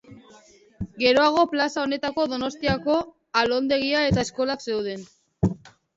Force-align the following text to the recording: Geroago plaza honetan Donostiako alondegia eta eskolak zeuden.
Geroago 1.01 1.43
plaza 1.51 1.83
honetan 1.83 2.17
Donostiako 2.31 2.95
alondegia 3.43 4.03
eta 4.09 4.25
eskolak 4.29 4.65
zeuden. 4.71 5.07